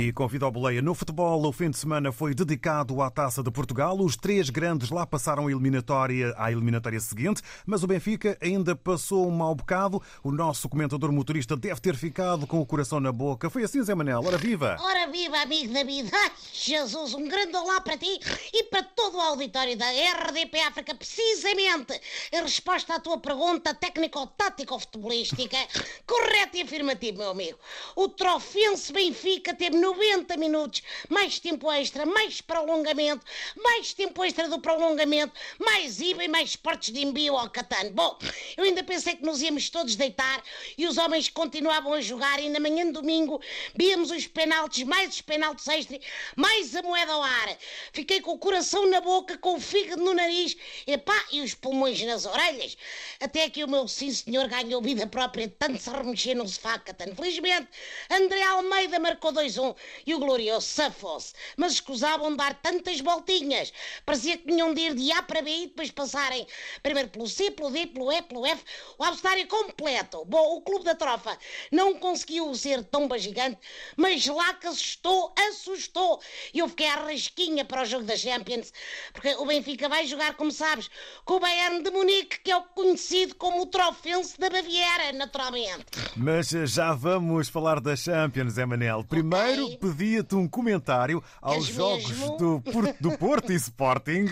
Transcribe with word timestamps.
E 0.00 0.14
convido 0.14 0.46
ao 0.46 0.50
boleia. 0.50 0.80
No 0.80 0.94
futebol, 0.94 1.46
o 1.46 1.52
fim 1.52 1.68
de 1.68 1.76
semana 1.76 2.10
foi 2.10 2.34
dedicado 2.34 3.02
à 3.02 3.10
Taça 3.10 3.42
de 3.42 3.50
Portugal. 3.50 3.98
Os 4.00 4.16
três 4.16 4.48
grandes 4.48 4.88
lá 4.88 5.06
passaram 5.06 5.46
a 5.46 5.50
eliminatória, 5.50 6.32
à 6.38 6.50
eliminatória 6.50 6.98
seguinte, 6.98 7.42
mas 7.66 7.82
o 7.82 7.86
Benfica 7.86 8.34
ainda 8.40 8.74
passou 8.74 9.28
um 9.28 9.30
mau 9.30 9.54
bocado. 9.54 10.02
O 10.24 10.32
nosso 10.32 10.70
comentador 10.70 11.12
motorista 11.12 11.54
deve 11.54 11.82
ter 11.82 11.94
ficado 11.96 12.46
com 12.46 12.62
o 12.62 12.64
coração 12.64 12.98
na 12.98 13.12
boca. 13.12 13.50
Foi 13.50 13.62
assim, 13.62 13.82
Zé 13.82 13.94
Manel. 13.94 14.22
Ora 14.24 14.38
viva! 14.38 14.78
Ora 14.80 15.06
viva, 15.08 15.36
amigo 15.36 15.70
David! 15.70 16.10
Ai, 16.14 16.32
Jesus, 16.50 17.12
um 17.12 17.28
grande 17.28 17.54
olá 17.58 17.82
para 17.82 17.98
ti 17.98 18.18
e 18.54 18.64
para 18.64 18.82
todo 18.82 19.18
o 19.18 19.20
auditório 19.20 19.76
da 19.76 19.84
RDP 19.84 20.60
África. 20.60 20.94
Precisamente 20.94 22.00
em 22.32 22.40
resposta 22.40 22.94
à 22.94 23.00
tua 23.00 23.18
pergunta 23.18 23.74
técnico-tático-futebolística, 23.74 25.58
correta 26.06 26.56
e 26.56 26.62
afirmativa, 26.62 27.18
meu 27.18 27.30
amigo. 27.32 27.58
O 27.94 28.08
trofense 28.08 28.94
Benfica 28.94 29.52
teve 29.52 29.89
90 29.90 30.36
minutos, 30.36 30.82
mais 31.08 31.40
tempo 31.40 31.70
extra, 31.70 32.06
mais 32.06 32.40
prolongamento, 32.40 33.26
mais 33.56 33.92
tempo 33.92 34.24
extra 34.24 34.48
do 34.48 34.60
prolongamento, 34.60 35.32
mais 35.58 36.00
IVA 36.00 36.24
e 36.24 36.28
mais 36.28 36.50
esportes 36.50 36.92
de 36.92 37.04
envio 37.04 37.36
ao 37.36 37.50
Catano. 37.50 37.90
Bom, 37.90 38.16
eu 38.56 38.64
ainda 38.64 38.84
pensei 38.84 39.16
que 39.16 39.24
nos 39.24 39.42
íamos 39.42 39.68
todos 39.68 39.96
deitar 39.96 40.42
e 40.78 40.86
os 40.86 40.96
homens 40.96 41.28
continuavam 41.28 41.92
a 41.92 42.00
jogar 42.00 42.38
e 42.40 42.48
na 42.48 42.60
manhã 42.60 42.86
de 42.86 42.92
domingo 42.92 43.40
víamos 43.74 44.12
os 44.12 44.28
penaltis, 44.28 44.84
mais 44.84 45.14
os 45.14 45.20
penaltis 45.22 45.66
extra, 45.66 45.98
mais 46.36 46.76
a 46.76 46.82
moeda 46.82 47.12
ao 47.12 47.22
ar. 47.22 47.56
Fiquei 47.92 48.20
com 48.20 48.32
o 48.32 48.38
coração 48.38 48.88
na 48.88 49.00
boca, 49.00 49.36
com 49.38 49.56
o 49.56 49.60
fígado 49.60 50.02
no 50.02 50.14
nariz 50.14 50.56
epá, 50.86 51.20
e 51.32 51.40
os 51.40 51.54
pulmões 51.54 52.00
nas 52.02 52.26
orelhas. 52.26 52.76
Até 53.18 53.50
que 53.50 53.64
o 53.64 53.68
meu 53.68 53.88
sim 53.88 54.12
senhor 54.12 54.46
ganhou 54.46 54.80
vida 54.80 55.06
própria, 55.06 55.52
tanto 55.58 55.78
se 55.78 55.90
remexer 55.90 56.36
no 56.36 56.46
sofá, 56.46 56.78
Catano. 56.78 57.16
Felizmente, 57.16 57.68
André 58.08 58.42
Almeida 58.44 59.00
marcou 59.00 59.32
2-1 59.32 59.74
e 60.06 60.14
o 60.14 60.18
glorioso 60.18 60.66
safou-se. 60.66 61.32
Mas 61.56 61.72
escusavam 61.72 62.30
de 62.30 62.36
dar 62.36 62.54
tantas 62.54 63.00
voltinhas. 63.00 63.72
Parecia 64.04 64.36
que 64.36 64.46
tinham 64.46 64.72
de 64.74 64.80
ir 64.80 64.94
de 64.94 65.12
A 65.12 65.22
para 65.22 65.42
B 65.42 65.50
e 65.50 65.66
depois 65.66 65.90
passarem 65.90 66.46
primeiro 66.82 67.08
pelo 67.08 67.26
C, 67.26 67.50
pelo 67.50 67.70
D, 67.70 67.86
pelo 67.86 68.12
E, 68.12 68.22
pelo 68.22 68.46
F, 68.46 68.64
o 68.98 69.04
abecedário 69.04 69.46
completo. 69.46 70.24
Bom, 70.24 70.56
o 70.56 70.62
Clube 70.62 70.84
da 70.84 70.94
Trofa 70.94 71.36
não 71.70 71.94
conseguiu 71.94 72.54
ser 72.54 72.84
tomba 72.84 73.18
gigante, 73.18 73.58
mas 73.96 74.26
lá 74.26 74.54
que 74.54 74.66
assustou, 74.66 75.32
assustou. 75.48 76.20
E 76.52 76.58
eu 76.58 76.68
fiquei 76.68 76.86
à 76.86 76.96
rasquinha 76.96 77.64
para 77.64 77.82
o 77.82 77.84
jogo 77.84 78.04
da 78.04 78.16
Champions, 78.16 78.72
porque 79.12 79.34
o 79.34 79.46
Benfica 79.46 79.88
vai 79.88 80.06
jogar, 80.06 80.34
como 80.34 80.50
sabes, 80.50 80.90
com 81.24 81.34
o 81.34 81.40
Bayern 81.40 81.82
de 81.82 81.90
Munique, 81.90 82.40
que 82.40 82.50
é 82.50 82.56
o 82.56 82.62
conhecido 82.62 83.34
como 83.36 83.62
o 83.62 83.66
trofense 83.66 84.38
da 84.38 84.50
Baviera, 84.50 85.12
naturalmente. 85.12 85.86
Mas 86.16 86.50
já 86.50 86.92
vamos 86.92 87.48
falar 87.48 87.80
da 87.80 87.96
Champions, 87.96 88.54
Zé 88.54 88.66
Manel. 88.66 89.04
Primeiro, 89.04 89.69
Pedia-te 89.78 90.34
um 90.34 90.48
comentário 90.48 91.22
aos 91.40 91.64
Queres 91.66 91.74
jogos 91.74 92.10
mesmo? 92.10 92.36
do 92.36 92.60
Porto, 92.60 92.96
do 93.00 93.18
Porto 93.18 93.52
e 93.52 93.56
Sporting 93.56 94.26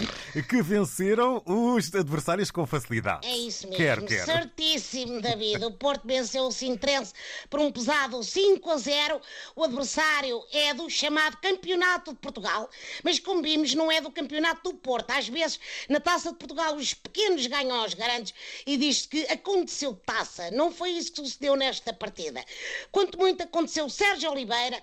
que 0.49 0.63
venceram 0.63 1.43
os 1.47 1.95
adversários 1.95 2.51
com 2.51 2.67
facilidade. 2.67 3.27
É 3.27 3.37
isso 3.37 3.67
mesmo, 3.69 3.77
Quer, 3.77 4.03
quer. 4.05 4.25
certíssimo, 4.25 5.21
David. 5.21 5.65
O 5.65 5.73
Porto 5.73 6.07
venceu 6.07 6.45
o 6.45 6.53
Sintrense 6.53 7.13
por 7.49 7.61
um 7.61 7.71
pesado 7.71 8.23
5 8.23 8.71
a 8.71 8.77
0. 8.77 9.21
O 9.57 9.65
adversário 9.65 10.41
é 10.53 10.75
do 10.75 10.89
chamado 10.91 11.37
Campeonato 11.39 12.13
de 12.13 12.19
Portugal, 12.19 12.69
mas 13.03 13.19
como 13.19 13.43
vimos, 13.43 13.75
não 13.75 13.91
é 13.91 14.01
do 14.01 14.11
Campeonato 14.11 14.71
do 14.71 14.79
Porto. 14.79 15.11
Às 15.11 15.29
vezes, 15.29 15.59
na 15.89 16.01
Taça 16.01 16.31
de 16.33 16.39
Portugal, 16.39 16.75
os 16.77 16.95
pequenos 16.95 17.47
ganham 17.47 17.77
aos 17.81 17.95
grandes 17.95 18.33
e 18.67 18.77
diz-se 18.77 19.09
que 19.09 19.25
aconteceu 19.27 19.95
taça. 19.95 20.51
Não 20.51 20.73
foi 20.73 20.91
isso 20.91 21.13
que 21.13 21.21
sucedeu 21.21 21.57
nesta 21.57 21.93
partida. 21.93 22.45
Quanto 22.91 23.19
muito 23.19 23.43
aconteceu 23.43 23.89
Sérgio 23.89 24.31
Oliveira, 24.31 24.81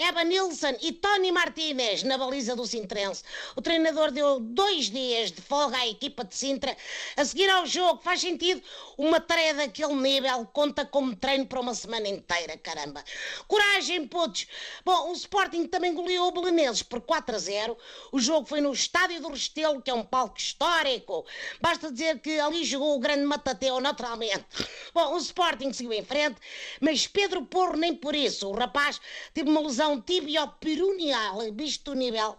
Eva 0.00 0.22
Nilsson 0.22 0.76
e 0.80 0.92
Tony 0.92 1.32
Martínez 1.32 2.04
na 2.04 2.16
baliza 2.16 2.54
do 2.54 2.64
Sintrense. 2.64 3.24
O 3.56 3.60
treinador 3.60 4.12
deu 4.12 4.38
dois 4.38 4.88
dias 4.88 5.32
de 5.32 5.42
folga 5.42 5.76
à 5.76 5.88
equipa 5.88 6.24
de 6.24 6.36
Sintra. 6.36 6.76
A 7.16 7.24
seguir 7.24 7.50
ao 7.50 7.66
jogo, 7.66 8.00
faz 8.00 8.20
sentido 8.20 8.62
uma 8.96 9.20
tarefa 9.20 9.66
daquele 9.66 9.94
nível 9.94 10.46
conta 10.52 10.86
como 10.86 11.16
treino 11.16 11.46
para 11.46 11.60
uma 11.60 11.74
semana 11.74 12.06
inteira, 12.06 12.56
caramba. 12.56 13.02
Coragem, 13.48 14.06
putos! 14.06 14.46
Bom, 14.84 15.10
o 15.10 15.12
Sporting 15.14 15.66
também 15.66 15.92
goleou 15.92 16.28
o 16.28 16.32
Belenenses 16.32 16.84
por 16.84 17.00
4 17.00 17.34
a 17.34 17.38
0. 17.40 17.76
O 18.12 18.20
jogo 18.20 18.46
foi 18.46 18.60
no 18.60 18.72
Estádio 18.72 19.20
do 19.20 19.30
Restelo, 19.30 19.82
que 19.82 19.90
é 19.90 19.94
um 19.94 20.04
palco 20.04 20.38
histórico. 20.38 21.26
Basta 21.60 21.90
dizer 21.90 22.20
que 22.20 22.38
ali 22.38 22.64
jogou 22.64 22.94
o 22.94 23.00
grande 23.00 23.24
Matateu, 23.24 23.80
naturalmente. 23.80 24.46
Bom, 24.94 25.14
o 25.14 25.18
Sporting 25.18 25.72
seguiu 25.72 25.92
em 25.92 26.04
frente, 26.04 26.36
mas 26.80 27.08
Pedro 27.08 27.44
Porro 27.44 27.76
nem 27.76 27.96
por 27.96 28.14
isso. 28.14 28.48
O 28.48 28.52
rapaz 28.52 29.00
teve 29.34 29.50
uma 29.50 29.60
lesão 29.60 29.77
tibio-perunial, 30.00 31.38
visto 31.52 31.92
o 31.92 31.94
nível. 31.94 32.36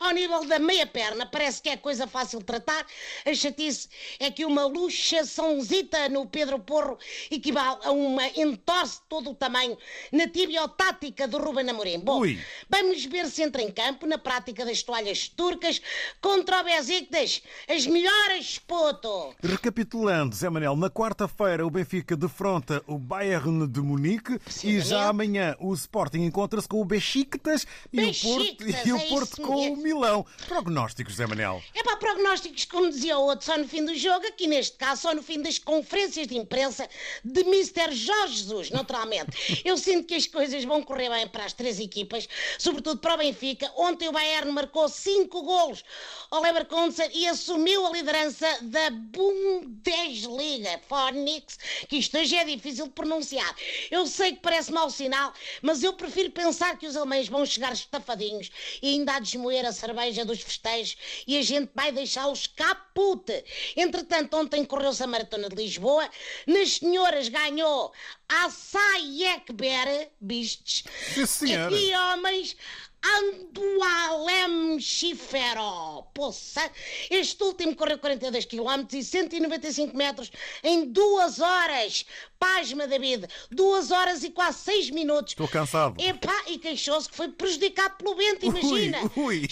Ao 0.00 0.10
nível 0.10 0.44
da 0.46 0.58
meia 0.58 0.86
perna, 0.86 1.26
parece 1.26 1.62
que 1.62 1.68
é 1.68 1.76
coisa 1.76 2.06
fácil 2.06 2.40
de 2.40 2.44
tratar. 2.44 2.84
A 3.24 3.34
chatice 3.34 3.88
é 4.18 4.30
que 4.30 4.44
uma 4.44 4.66
luxaçãozita 4.66 6.08
no 6.08 6.26
Pedro 6.26 6.58
Porro 6.58 6.98
equivale 7.30 7.78
a 7.84 7.92
uma 7.92 8.26
entorse 8.28 8.96
de 9.00 9.08
todo 9.08 9.30
o 9.30 9.34
tamanho 9.34 9.76
na 10.12 10.28
tibiotática 10.28 11.26
do 11.26 11.38
Ruben 11.38 11.68
Amorim. 11.70 12.00
Bom, 12.00 12.20
Ui. 12.20 12.38
vamos 12.68 13.04
ver 13.04 13.26
se 13.26 13.42
entra 13.42 13.62
em 13.62 13.70
campo 13.70 14.06
na 14.06 14.18
prática 14.18 14.64
das 14.64 14.82
toalhas 14.82 15.28
turcas 15.28 15.80
contra 16.20 16.60
o 16.60 16.64
Besiktas. 16.64 17.42
As 17.68 17.86
melhores, 17.86 18.58
puto! 18.58 19.34
Recapitulando, 19.42 20.34
Zé 20.34 20.50
Manel, 20.50 20.76
na 20.76 20.90
quarta-feira 20.90 21.66
o 21.66 21.70
Benfica 21.70 22.16
defronta 22.16 22.82
o 22.86 22.98
Bayern 22.98 23.66
de 23.66 23.80
Munique 23.80 24.38
Sim, 24.46 24.68
e 24.68 24.78
Daniel. 24.78 24.86
já 24.86 25.08
amanhã 25.08 25.47
o 25.58 25.74
Sporting 25.74 26.22
encontra-se 26.22 26.68
com 26.68 26.80
o 26.80 26.84
Besiktas 26.84 27.66
e 27.92 28.00
o 28.00 28.14
Porto, 28.14 28.64
e 28.86 28.92
o 28.92 28.96
é 28.96 29.06
Porto 29.08 29.42
com 29.42 29.56
o 29.56 29.62
mesmo. 29.62 29.82
Milão. 29.82 30.26
Prognósticos, 30.46 31.14
Zé 31.14 31.26
Manel. 31.26 31.62
É 31.74 31.82
para 31.82 31.96
prognósticos, 31.96 32.64
como 32.64 32.88
dizia 32.88 33.18
o 33.18 33.22
outro, 33.22 33.46
só 33.46 33.56
no 33.56 33.68
fim 33.68 33.84
do 33.84 33.94
jogo, 33.94 34.26
aqui 34.26 34.46
neste 34.46 34.76
caso, 34.76 35.02
só 35.02 35.14
no 35.14 35.22
fim 35.22 35.40
das 35.42 35.58
conferências 35.58 36.26
de 36.26 36.36
imprensa 36.36 36.88
de 37.24 37.40
Mr. 37.40 37.92
Jorge 37.92 38.38
Jesus, 38.38 38.70
naturalmente. 38.70 39.62
Eu 39.64 39.76
sinto 39.76 40.06
que 40.06 40.14
as 40.14 40.26
coisas 40.26 40.64
vão 40.64 40.82
correr 40.82 41.10
bem 41.10 41.26
para 41.28 41.44
as 41.44 41.52
três 41.52 41.78
equipas, 41.78 42.28
sobretudo 42.58 43.00
para 43.00 43.14
o 43.14 43.18
Benfica. 43.18 43.70
Ontem 43.76 44.08
o 44.08 44.12
Bayern 44.12 44.50
marcou 44.52 44.88
cinco 44.88 45.42
golos 45.42 45.84
ao 46.30 46.42
Leverkusen 46.42 47.10
e 47.12 47.26
assumiu 47.26 47.86
a 47.86 47.90
liderança 47.90 48.46
da 48.62 48.90
Bundesliga. 48.90 50.80
Phonics, 50.88 51.58
que 51.88 51.96
isto 51.96 52.16
hoje 52.18 52.36
é 52.36 52.44
difícil 52.44 52.86
de 52.86 52.92
pronunciar. 52.92 53.54
Eu 53.90 54.06
sei 54.06 54.32
que 54.32 54.40
parece 54.40 54.72
mau 54.72 54.90
sinal, 54.90 55.32
mas 55.62 55.82
eu 55.82 55.92
prefiro 55.92 56.30
pensar 56.30 56.78
que 56.78 56.86
os 56.86 56.96
alemães 56.96 57.28
vão 57.28 57.44
chegar 57.44 57.72
estafadinhos 57.72 58.50
e 58.82 58.88
ainda 58.90 59.14
a 59.14 59.18
desmoer 59.18 59.66
a 59.66 59.72
cerveja 59.72 60.24
dos 60.24 60.40
festejos 60.40 60.96
e 61.26 61.38
a 61.38 61.42
gente 61.42 61.70
vai 61.74 61.92
deixá-los 61.92 62.46
capute. 62.46 63.44
Entretanto, 63.76 64.36
ontem 64.36 64.64
correu-se 64.64 65.02
a 65.02 65.06
Maratona 65.06 65.48
de 65.48 65.56
Lisboa, 65.56 66.08
nas 66.46 66.74
senhoras 66.74 67.28
ganhou 67.28 67.92
a 68.28 68.50
Sayekber, 68.50 70.10
bistes, 70.20 70.84
e 71.72 71.94
homens 71.96 72.56
Andualem 73.04 74.78
Chifero. 74.80 76.04
Poça, 76.14 76.70
este 77.10 77.42
último 77.42 77.74
correu 77.76 77.98
42 77.98 78.44
km 78.44 78.84
e 78.92 79.02
195 79.02 79.96
metros 79.96 80.30
em 80.62 80.86
duas 80.86 81.40
horas. 81.40 82.04
Pasma, 82.38 82.86
David, 82.86 83.26
duas 83.50 83.90
horas 83.90 84.22
e 84.22 84.30
quase 84.30 84.58
seis 84.58 84.90
minutos. 84.90 85.32
Estou 85.32 85.48
cansado. 85.48 86.00
Epá, 86.00 86.44
e 86.46 86.58
queixou-se 86.58 87.08
que 87.08 87.16
foi 87.16 87.28
prejudicado 87.28 87.96
pelo 87.96 88.14
vento, 88.14 88.46
imagina. 88.46 88.98
ui. 89.16 89.48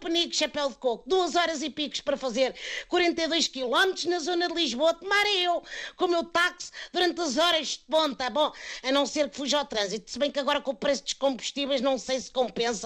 Penico, 0.00 0.34
chapéu 0.34 0.68
de 0.68 0.74
coco, 0.76 1.08
duas 1.08 1.34
horas 1.36 1.62
e 1.62 1.70
picos 1.70 2.00
para 2.00 2.16
fazer 2.16 2.54
42 2.88 3.48
km 3.48 4.08
na 4.08 4.18
zona 4.18 4.48
de 4.48 4.54
Lisboa. 4.54 4.94
Tomara 4.94 5.32
eu 5.34 5.62
com 5.96 6.06
o 6.06 6.08
meu 6.08 6.24
táxi 6.24 6.70
durante 6.92 7.20
as 7.20 7.36
horas 7.36 7.68
de 7.68 7.84
ponta. 7.88 8.28
Bom, 8.30 8.52
a 8.82 8.92
não 8.92 9.06
ser 9.06 9.30
que 9.30 9.36
fuja 9.36 9.58
ao 9.58 9.64
trânsito. 9.64 10.10
Se 10.10 10.18
bem 10.18 10.30
que 10.30 10.38
agora 10.38 10.60
com 10.60 10.72
o 10.72 10.74
preço 10.74 11.04
dos 11.04 11.12
combustíveis 11.12 11.80
não 11.80 11.96
sei 11.98 12.20
se 12.20 12.30
compensa 12.30 12.83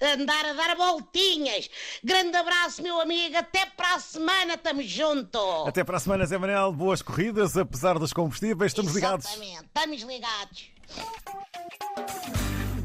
andar 0.00 0.44
a 0.46 0.52
dar 0.52 0.76
voltinhas. 0.76 1.68
Grande 2.02 2.36
abraço, 2.36 2.82
meu 2.82 3.00
amigo. 3.00 3.36
Até 3.36 3.66
para 3.66 3.94
a 3.94 4.00
semana, 4.00 4.54
estamos 4.54 4.86
juntos. 4.86 5.66
Até 5.66 5.82
para 5.84 5.96
a 5.96 6.00
semana, 6.00 6.26
Zé 6.26 6.38
Manel. 6.38 6.72
Boas 6.72 7.02
corridas, 7.02 7.56
apesar 7.56 7.98
dos 7.98 8.12
combustíveis. 8.12 8.72
Estamos 8.72 8.94
ligados. 8.94 9.26
Exatamente, 9.26 9.64
estamos 9.64 10.02
ligados. 10.02 10.70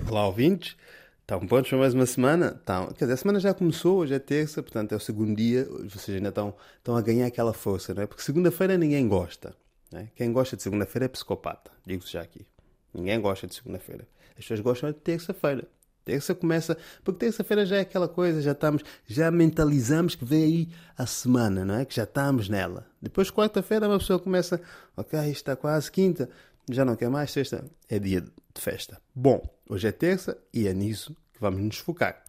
Olá, 0.10 0.26
ouvintes. 0.26 0.76
Estão 1.22 1.46
prontos 1.46 1.70
para 1.70 1.78
mais 1.78 1.94
uma 1.94 2.06
semana? 2.08 2.56
Estão. 2.60 2.88
Quer 2.88 3.06
dizer, 3.06 3.14
a 3.14 3.18
semana 3.18 3.40
já 3.40 3.54
começou, 3.54 4.00
hoje 4.00 4.16
é 4.16 4.20
terça, 4.20 4.64
portanto 4.64 4.94
é 4.94 4.96
o 4.96 5.00
segundo 5.00 5.36
dia. 5.36 5.68
Vocês 5.88 6.18
ainda 6.18 6.30
estão, 6.30 6.56
estão 6.78 6.98
a 6.98 7.02
ganhar 7.02 7.28
aquela 7.28 7.54
força, 7.54 7.94
não 7.94 8.02
é? 8.02 8.08
Porque 8.08 8.24
segunda-feira 8.24 8.78
ninguém 8.78 9.08
gosta. 9.08 9.56
não 9.92 10.00
é? 10.00 10.08
Quem 10.16 10.34
gosta 10.34 10.58
de 10.58 10.64
segunda-feira 10.64 11.06
é 11.06 11.08
psicopata. 11.08 11.72
Digo-vos 11.86 12.10
já 12.10 12.22
aqui. 12.22 12.48
Ninguém 12.92 13.22
gosta 13.22 13.46
de 13.46 13.54
segunda-feira. 13.54 14.08
As 14.32 14.38
pessoas 14.38 14.60
gostam 14.62 14.92
de 14.92 14.98
terça-feira. 14.98 15.68
Terça 16.10 16.34
começa, 16.34 16.76
porque 17.04 17.20
terça-feira 17.20 17.64
já 17.68 17.78
é 17.78 17.82
aquela 17.82 18.08
coisa, 18.08 18.42
já 18.42 18.54
estamos, 18.54 18.82
já 19.06 19.30
mentalizamos 19.30 20.16
que 20.16 20.26
vem 20.26 20.44
aí 20.44 20.70
a 20.98 21.06
semana, 21.06 21.64
não 21.64 21.76
é? 21.76 21.86
Que 21.86 21.96
já 21.96 22.04
estamos 22.04 22.50
nela. 22.50 22.88
Depois 23.00 23.30
quarta-feira 23.30 23.88
uma 23.88 24.00
pessoa 24.00 24.18
começa, 24.18 24.60
ok, 24.98 25.20
está 25.30 25.56
quase 25.56 25.92
quinta, 25.92 26.28
já 26.68 26.84
não 26.84 26.96
quer 26.96 27.12
mais, 27.12 27.30
sexta 27.30 27.64
é 27.88 28.00
dia 28.00 28.22
de 28.22 28.60
festa. 28.60 29.00
Bom, 29.14 29.48
hoje 29.70 29.88
é 29.88 29.92
terça 29.92 30.36
e 30.52 30.68
é 30.68 30.74
nisso 30.74 31.16
que 31.32 31.40
vamos 31.40 31.62
nos 31.62 31.78
focar. 31.78 32.24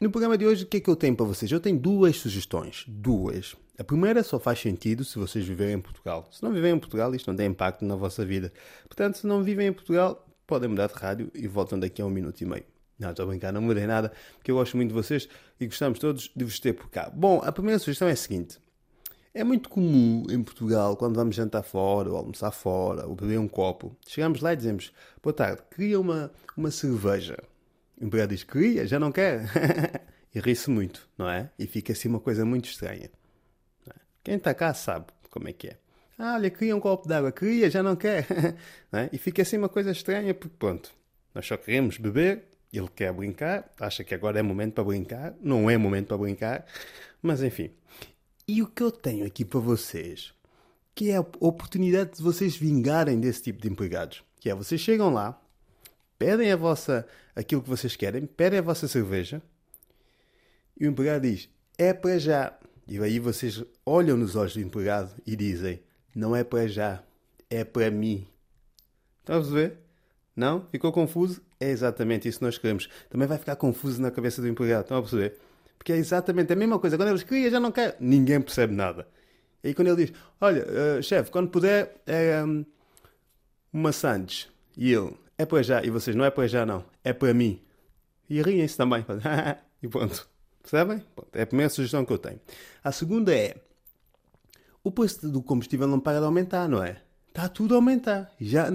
No 0.00 0.10
programa 0.10 0.38
de 0.38 0.46
hoje, 0.46 0.64
o 0.64 0.66
que 0.66 0.78
é 0.78 0.80
que 0.80 0.88
eu 0.88 0.96
tenho 0.96 1.14
para 1.14 1.26
vocês? 1.26 1.52
Eu 1.52 1.60
tenho 1.60 1.78
duas 1.78 2.16
sugestões. 2.16 2.86
Duas. 2.88 3.54
A 3.78 3.84
primeira 3.84 4.22
só 4.22 4.38
faz 4.38 4.60
sentido 4.60 5.04
se 5.04 5.18
vocês 5.18 5.46
viverem 5.46 5.74
em 5.74 5.80
Portugal. 5.80 6.26
Se 6.32 6.42
não 6.42 6.54
viverem 6.54 6.76
em 6.76 6.80
Portugal, 6.80 7.14
isto 7.14 7.30
não 7.30 7.36
tem 7.36 7.48
impacto 7.48 7.84
na 7.84 7.96
vossa 7.96 8.24
vida. 8.24 8.50
Portanto, 8.88 9.18
se 9.18 9.26
não 9.26 9.42
vivem 9.42 9.66
em 9.66 9.72
Portugal, 9.74 10.26
podem 10.46 10.70
mudar 10.70 10.86
de 10.86 10.94
rádio 10.94 11.30
e 11.34 11.46
voltam 11.46 11.78
daqui 11.78 12.00
a 12.00 12.06
um 12.06 12.10
minuto 12.10 12.40
e 12.40 12.46
meio. 12.46 12.73
Não, 12.98 13.10
estou 13.10 13.24
a 13.24 13.28
brincar, 13.28 13.52
não 13.52 13.60
mudei 13.60 13.86
nada, 13.86 14.12
porque 14.36 14.50
eu 14.50 14.56
gosto 14.56 14.76
muito 14.76 14.90
de 14.90 14.94
vocês 14.94 15.28
e 15.58 15.66
gostamos 15.66 15.98
todos 15.98 16.30
de 16.34 16.44
vos 16.44 16.60
ter 16.60 16.72
por 16.72 16.88
cá. 16.90 17.10
Bom, 17.12 17.40
a 17.44 17.50
primeira 17.50 17.78
sugestão 17.78 18.08
é 18.08 18.12
a 18.12 18.16
seguinte. 18.16 18.58
É 19.36 19.42
muito 19.42 19.68
comum 19.68 20.24
em 20.30 20.40
Portugal, 20.44 20.96
quando 20.96 21.16
vamos 21.16 21.34
jantar 21.34 21.64
fora, 21.64 22.08
ou 22.08 22.16
almoçar 22.16 22.52
fora, 22.52 23.04
ou 23.04 23.16
beber 23.16 23.38
um 23.40 23.48
copo, 23.48 23.96
chegamos 24.06 24.40
lá 24.40 24.52
e 24.52 24.56
dizemos: 24.56 24.92
Boa 25.20 25.34
tarde, 25.34 25.60
queria 25.74 25.98
uma, 25.98 26.30
uma 26.56 26.70
cerveja. 26.70 27.36
O 28.00 28.04
empregado 28.04 28.30
diz: 28.30 28.44
Queria, 28.44 28.86
já 28.86 29.00
não 29.00 29.10
quer. 29.10 29.50
e 30.32 30.38
ri-se 30.38 30.70
muito, 30.70 31.08
não 31.18 31.28
é? 31.28 31.50
E 31.58 31.66
fica 31.66 31.92
assim 31.92 32.08
uma 32.08 32.20
coisa 32.20 32.44
muito 32.44 32.68
estranha. 32.68 33.10
É? 33.88 33.94
Quem 34.22 34.36
está 34.36 34.54
cá 34.54 34.72
sabe 34.72 35.06
como 35.32 35.48
é 35.48 35.52
que 35.52 35.66
é. 35.66 35.78
Ah, 36.16 36.34
olha, 36.34 36.48
queria 36.48 36.76
um 36.76 36.80
copo 36.80 37.08
d'água, 37.08 37.32
queria, 37.32 37.68
já 37.68 37.82
não 37.82 37.96
quer. 37.96 38.26
não 38.92 39.00
é? 39.00 39.10
E 39.12 39.18
fica 39.18 39.42
assim 39.42 39.56
uma 39.56 39.68
coisa 39.68 39.90
estranha, 39.90 40.32
porque 40.32 40.54
pronto, 40.56 40.92
nós 41.34 41.44
só 41.44 41.56
queremos 41.56 41.98
beber, 41.98 42.44
ele 42.78 42.88
quer 42.88 43.12
brincar, 43.12 43.70
acha 43.78 44.02
que 44.02 44.14
agora 44.14 44.38
é 44.38 44.42
momento 44.42 44.74
para 44.74 44.84
brincar, 44.84 45.34
não 45.40 45.70
é 45.70 45.76
momento 45.76 46.08
para 46.08 46.18
brincar, 46.18 46.66
mas 47.22 47.42
enfim. 47.42 47.70
E 48.46 48.62
o 48.62 48.66
que 48.66 48.82
eu 48.82 48.90
tenho 48.90 49.26
aqui 49.26 49.44
para 49.44 49.60
vocês, 49.60 50.34
que 50.94 51.10
é 51.10 51.16
a 51.16 51.26
oportunidade 51.40 52.16
de 52.16 52.22
vocês 52.22 52.56
vingarem 52.56 53.18
desse 53.18 53.42
tipo 53.42 53.60
de 53.60 53.68
empregados, 53.68 54.22
que 54.38 54.50
é 54.50 54.54
vocês 54.54 54.80
chegam 54.80 55.12
lá, 55.12 55.40
pedem 56.18 56.52
a 56.52 56.56
vossa 56.56 57.06
aquilo 57.34 57.62
que 57.62 57.68
vocês 57.68 57.96
querem, 57.96 58.26
pedem 58.26 58.58
a 58.58 58.62
vossa 58.62 58.86
cerveja, 58.86 59.42
e 60.78 60.86
o 60.86 60.90
empregado 60.90 61.22
diz: 61.22 61.48
"É 61.78 61.92
para 61.92 62.18
já". 62.18 62.58
E 62.86 62.98
aí 62.98 63.18
vocês 63.18 63.62
olham 63.86 64.16
nos 64.16 64.36
olhos 64.36 64.54
do 64.54 64.60
empregado 64.60 65.14
e 65.26 65.36
dizem: 65.36 65.80
"Não 66.14 66.34
é 66.34 66.44
para 66.44 66.66
já, 66.68 67.02
é 67.48 67.64
para 67.64 67.90
mim". 67.90 68.26
Estão 69.20 69.36
a 69.36 69.40
ver? 69.40 69.83
Não? 70.36 70.66
Ficou 70.70 70.92
confuso? 70.92 71.40
É 71.60 71.70
exatamente 71.70 72.28
isso 72.28 72.38
que 72.38 72.44
nós 72.44 72.58
queremos. 72.58 72.88
Também 73.08 73.28
vai 73.28 73.38
ficar 73.38 73.56
confuso 73.56 74.00
na 74.02 74.10
cabeça 74.10 74.42
do 74.42 74.48
empregado. 74.48 74.82
Estão 74.82 74.98
a 74.98 75.00
perceber? 75.00 75.38
Porque 75.78 75.92
é 75.92 75.96
exatamente 75.96 76.52
a 76.52 76.56
mesma 76.56 76.78
coisa. 76.78 76.96
Quando 76.96 77.10
eles 77.10 77.22
queriam, 77.22 77.50
já 77.50 77.60
não 77.60 77.70
quer. 77.70 77.96
Ninguém 78.00 78.40
percebe 78.40 78.74
nada. 78.74 79.06
E 79.62 79.68
aí 79.68 79.74
quando 79.74 79.88
ele 79.88 80.06
diz, 80.06 80.16
olha, 80.40 80.64
uh, 80.64 81.02
chefe, 81.02 81.30
quando 81.30 81.48
puder, 81.48 81.96
é 82.06 82.42
um, 82.42 82.64
uma 83.72 83.92
Sandes. 83.92 84.48
E 84.76 84.92
ele, 84.92 85.16
é 85.38 85.46
para 85.46 85.62
já. 85.62 85.82
E 85.84 85.90
vocês, 85.90 86.16
não 86.16 86.24
é 86.24 86.30
para 86.30 86.46
já, 86.48 86.66
não. 86.66 86.84
É 87.02 87.12
para 87.12 87.32
mim. 87.32 87.60
E 88.28 88.42
riem-se 88.42 88.76
também. 88.76 89.04
e 89.82 89.88
pronto. 89.88 90.28
Percebem? 90.62 91.04
Pronto, 91.14 91.36
é 91.36 91.42
a 91.42 91.46
primeira 91.46 91.68
sugestão 91.68 92.04
que 92.04 92.12
eu 92.12 92.18
tenho. 92.18 92.40
A 92.82 92.90
segunda 92.90 93.34
é, 93.34 93.54
o 94.82 94.90
preço 94.90 95.28
do 95.28 95.42
combustível 95.42 95.86
não 95.86 96.00
para 96.00 96.18
de 96.18 96.24
aumentar, 96.24 96.68
não 96.68 96.82
é? 96.82 97.02
Está 97.28 97.48
tudo 97.48 97.74
a 97.74 97.76
aumentar. 97.76 98.32
Já 98.40 98.70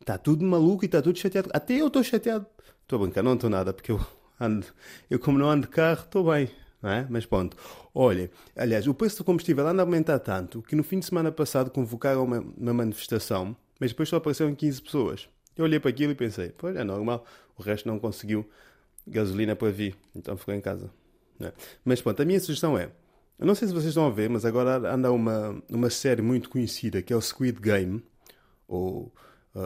está 0.00 0.18
tudo 0.18 0.44
maluco 0.44 0.84
e 0.84 0.86
está 0.86 1.02
tudo 1.02 1.18
chateado. 1.18 1.50
Até 1.52 1.74
eu 1.74 1.88
estou 1.88 2.02
chateado. 2.02 2.46
Estou 2.82 2.98
a 2.98 3.02
brincar, 3.02 3.22
não 3.22 3.34
estou 3.34 3.50
nada, 3.50 3.72
porque 3.72 3.92
eu 3.92 4.00
ando, 4.40 4.66
eu 5.10 5.18
como 5.18 5.38
não 5.38 5.50
ando 5.50 5.66
de 5.66 5.72
carro, 5.72 6.04
estou 6.04 6.30
bem. 6.30 6.48
É? 6.82 7.04
Mas 7.10 7.26
pronto, 7.26 7.56
olha, 7.92 8.30
aliás, 8.54 8.86
o 8.86 8.94
preço 8.94 9.18
do 9.18 9.24
combustível 9.24 9.66
anda 9.66 9.82
a 9.82 9.84
aumentar 9.84 10.20
tanto 10.20 10.62
que 10.62 10.76
no 10.76 10.84
fim 10.84 11.00
de 11.00 11.06
semana 11.06 11.32
passado 11.32 11.70
convocaram 11.70 12.22
uma, 12.22 12.38
uma 12.38 12.72
manifestação, 12.72 13.56
mas 13.80 13.90
depois 13.90 14.08
só 14.08 14.16
apareceram 14.16 14.54
15 14.54 14.82
pessoas. 14.82 15.28
Eu 15.56 15.64
olhei 15.64 15.80
para 15.80 15.90
aquilo 15.90 16.12
e 16.12 16.14
pensei, 16.14 16.52
pois 16.56 16.76
é 16.76 16.84
normal, 16.84 17.26
o 17.56 17.62
resto 17.62 17.88
não 17.88 17.98
conseguiu 17.98 18.48
gasolina 19.04 19.56
para 19.56 19.72
vir, 19.72 19.96
então 20.14 20.36
ficou 20.36 20.54
em 20.54 20.60
casa. 20.60 20.88
É? 21.40 21.52
Mas 21.84 22.00
pronto, 22.00 22.22
a 22.22 22.24
minha 22.24 22.38
sugestão 22.38 22.78
é, 22.78 22.90
eu 23.38 23.46
não 23.46 23.56
sei 23.56 23.66
se 23.66 23.74
vocês 23.74 23.88
estão 23.88 24.06
a 24.06 24.10
ver, 24.10 24.30
mas 24.30 24.44
agora 24.44 24.92
anda 24.92 25.10
uma, 25.10 25.60
uma 25.68 25.90
série 25.90 26.22
muito 26.22 26.48
conhecida 26.48 27.02
que 27.02 27.12
é 27.12 27.16
o 27.16 27.20
Squid 27.20 27.60
Game, 27.60 28.04
ou 28.68 29.12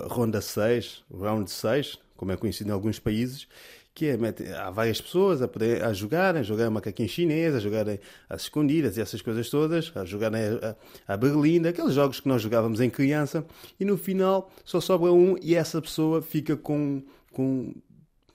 Ronda 0.08 0.40
6, 0.40 1.04
Round 1.12 1.50
6, 1.50 1.98
como 2.16 2.32
é 2.32 2.36
conhecido 2.36 2.70
em 2.70 2.72
alguns 2.72 2.98
países, 2.98 3.46
que 3.94 4.06
é, 4.06 4.16
há 4.56 4.70
várias 4.70 5.00
pessoas 5.00 5.42
a, 5.42 5.48
poder, 5.48 5.84
a 5.84 5.92
jogar, 5.92 6.36
a 6.36 6.42
jogar 6.42 6.70
macaquinho 6.70 7.08
chinês, 7.08 7.54
a 7.54 7.60
jogar 7.60 7.86
às 8.28 8.42
escondidas 8.42 8.96
e 8.96 9.00
essas 9.00 9.20
coisas 9.20 9.50
todas, 9.50 9.92
a 9.94 10.04
jogar 10.04 10.32
a, 10.34 10.76
a 11.06 11.16
Berlim, 11.16 11.66
aqueles 11.66 11.94
jogos 11.94 12.20
que 12.20 12.28
nós 12.28 12.40
jogávamos 12.40 12.80
em 12.80 12.88
criança, 12.88 13.44
e 13.78 13.84
no 13.84 13.98
final 13.98 14.50
só 14.64 14.80
sobra 14.80 15.12
um 15.12 15.36
e 15.42 15.54
essa 15.54 15.80
pessoa 15.80 16.22
fica 16.22 16.56
com. 16.56 17.02
com 17.32 17.74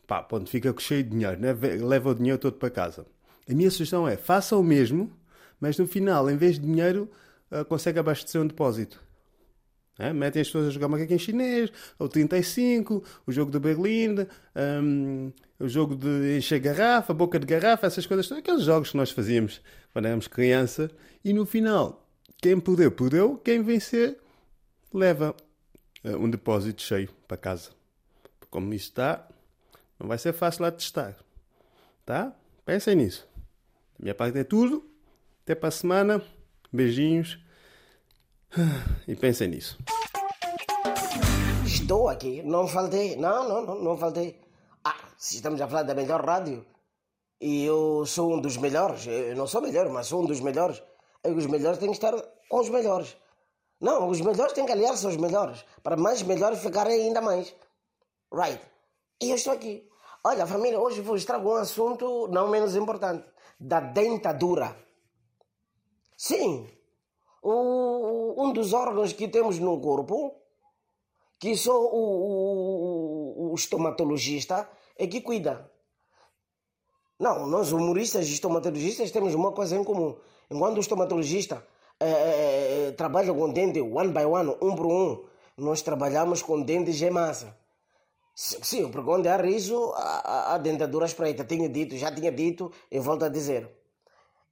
pá, 0.05 0.21
pronto, 0.21 0.49
fica 0.49 0.73
cheio 0.77 1.03
de 1.03 1.09
dinheiro, 1.09 1.39
né? 1.39 1.53
leva 1.81 2.11
o 2.11 2.15
dinheiro 2.15 2.37
todo 2.37 2.53
para 2.53 2.69
casa. 2.69 3.05
A 3.49 3.53
minha 3.53 3.71
sugestão 3.71 4.07
é 4.07 4.15
faça 4.15 4.55
o 4.55 4.63
mesmo, 4.63 5.11
mas 5.59 5.77
no 5.77 5.87
final, 5.87 6.29
em 6.29 6.37
vez 6.37 6.59
de 6.59 6.65
dinheiro, 6.65 7.09
uh, 7.51 7.65
consegue 7.65 7.97
abastecer 7.97 8.39
um 8.39 8.45
depósito. 8.45 9.06
É? 9.99 10.13
Metem 10.13 10.41
as 10.41 10.47
pessoas 10.47 10.67
a 10.67 10.69
jogar 10.69 10.87
macaquinho 10.87 11.19
chinês, 11.19 11.71
o 11.97 12.07
35, 12.07 13.03
o 13.25 13.31
jogo 13.31 13.49
do 13.49 13.59
Berlim, 13.59 14.27
um, 14.55 15.31
o 15.59 15.67
jogo 15.67 15.95
de 15.95 16.37
encher 16.37 16.59
garrafa, 16.59 17.13
boca 17.13 17.39
de 17.39 17.47
garrafa, 17.47 17.87
essas 17.87 18.05
coisas, 18.05 18.31
aqueles 18.31 18.63
jogos 18.63 18.91
que 18.91 18.97
nós 18.97 19.09
fazíamos 19.09 19.59
quando 19.91 20.05
éramos 20.05 20.27
criança. 20.27 20.91
E 21.25 21.33
no 21.33 21.45
final, 21.45 22.07
quem 22.37 22.59
perdeu, 22.59 22.91
perdeu, 22.91 23.37
quem 23.37 23.63
vencer, 23.63 24.17
leva 24.93 25.35
uh, 26.03 26.17
um 26.17 26.29
depósito 26.29 26.81
cheio 26.81 27.09
para 27.27 27.37
casa. 27.37 27.71
Como 28.51 28.73
isso 28.73 28.89
está, 28.89 29.27
não 29.99 30.07
vai 30.07 30.17
ser 30.17 30.33
fácil 30.33 30.63
lá 30.63 30.71
testar. 30.71 31.15
Tá? 32.05 32.33
Pensem 32.63 32.95
nisso. 32.95 33.27
Da 33.97 34.03
minha 34.03 34.15
parte 34.15 34.37
é 34.37 34.43
tudo. 34.43 34.85
Até 35.43 35.55
para 35.55 35.69
a 35.69 35.71
semana. 35.71 36.21
Beijinhos. 36.71 37.39
E 39.07 39.15
pensem 39.15 39.47
nisso. 39.47 39.77
Estou 41.65 42.09
aqui, 42.09 42.41
não 42.43 42.67
faltei. 42.67 43.15
Não, 43.15 43.47
não, 43.47 43.65
não, 43.65 43.75
não 43.83 43.97
faltei. 43.97 44.39
Ah, 44.83 44.95
se 45.17 45.35
estamos 45.35 45.59
a 45.61 45.67
falar 45.67 45.83
da 45.83 45.93
melhor 45.93 46.25
rádio 46.25 46.65
e 47.39 47.65
eu 47.65 48.05
sou 48.05 48.33
um 48.33 48.41
dos 48.41 48.57
melhores, 48.57 49.05
eu 49.05 49.35
não 49.35 49.47
sou 49.47 49.61
melhor, 49.61 49.89
mas 49.89 50.07
sou 50.07 50.23
um 50.23 50.25
dos 50.25 50.39
melhores, 50.39 50.81
os 51.23 51.45
melhores 51.45 51.77
têm 51.77 51.89
que 51.89 51.95
estar 51.95 52.13
com 52.49 52.59
os 52.59 52.69
melhores. 52.69 53.15
Não, 53.79 54.09
os 54.09 54.21
melhores 54.21 54.53
têm 54.53 54.65
que 54.65 54.71
aliar-se 54.71 55.05
aos 55.05 55.17
melhores, 55.17 55.63
para 55.83 55.95
mais 55.95 56.23
melhores 56.23 56.59
ficarem 56.59 57.03
ainda 57.03 57.21
mais. 57.21 57.53
Right. 58.33 58.61
E 59.21 59.29
eu 59.29 59.35
estou 59.35 59.53
aqui. 59.53 59.87
Olha, 60.23 60.47
família, 60.47 60.79
hoje 60.79 61.01
vos 61.01 61.23
trago 61.25 61.51
um 61.51 61.55
assunto 61.55 62.27
não 62.29 62.49
menos 62.49 62.75
importante: 62.75 63.29
da 63.59 63.79
dentadura. 63.79 64.75
Sim, 66.17 66.67
um 67.43 68.51
dos 68.53 68.73
órgãos 68.73 69.13
que 69.13 69.27
temos 69.27 69.59
no 69.59 69.79
corpo, 69.79 70.35
que 71.39 71.55
só 71.55 71.79
o, 71.79 73.47
o, 73.47 73.51
o 73.51 73.55
estomatologista 73.55 74.69
é 74.97 75.07
que 75.07 75.21
cuida. 75.21 75.71
Não, 77.19 77.47
nós 77.47 77.71
humoristas 77.71 78.27
e 78.27 78.33
estomatologistas 78.33 79.11
temos 79.11 79.33
uma 79.33 79.51
coisa 79.51 79.75
em 79.75 79.83
comum. 79.83 80.15
Enquanto 80.49 80.77
o 80.77 80.81
estomatologista 80.81 81.65
é, 81.99 82.91
trabalha 82.91 83.33
com 83.33 83.51
dente 83.51 83.81
one 83.81 84.11
by 84.11 84.25
one, 84.25 84.55
um 84.61 84.75
por 84.75 84.85
um, 84.85 85.25
nós 85.57 85.81
trabalhamos 85.81 86.41
com 86.41 86.61
dentes 86.61 87.01
em 87.01 87.09
massa. 87.09 87.57
Sim, 88.35 88.91
porque 88.91 89.09
onde 89.09 89.27
há 89.27 89.37
riso, 89.37 89.91
há, 89.95 90.53
há 90.53 90.57
dentadura 90.59 91.07
espreita. 91.07 91.43
Tinha 91.43 91.67
dito, 91.67 91.97
já 91.97 92.11
tinha 92.11 92.31
dito, 92.31 92.71
eu 92.91 93.01
volto 93.01 93.25
a 93.25 93.29
dizer. 93.29 93.67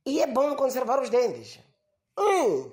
E 0.03 0.21
é 0.21 0.27
bom 0.27 0.55
conservar 0.55 0.99
os 0.99 1.09
dentes. 1.09 1.59
Hum. 2.17 2.71